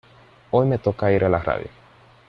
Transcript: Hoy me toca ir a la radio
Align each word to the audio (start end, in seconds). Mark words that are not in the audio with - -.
Hoy 0.49 0.65
me 0.65 0.79
toca 0.79 1.11
ir 1.11 1.23
a 1.23 1.29
la 1.29 1.37
radio 1.43 1.67